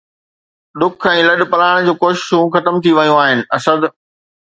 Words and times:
ڏک 0.79 1.03
۽ 1.09 1.11
لڏپلاڻ 1.27 1.75
جون 1.89 1.97
ڪوششون 2.05 2.45
ختم 2.55 2.75
ٿي 2.87 2.91
ويون 3.01 3.19
آهن، 3.27 3.39
اسد 3.59 3.81